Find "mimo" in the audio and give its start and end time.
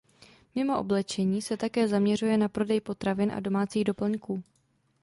0.55-0.77